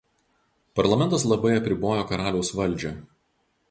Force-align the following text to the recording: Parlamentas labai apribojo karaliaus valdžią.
Parlamentas 0.79 1.27
labai 1.33 1.53
apribojo 1.59 2.09
karaliaus 2.15 2.55
valdžią. 2.63 2.99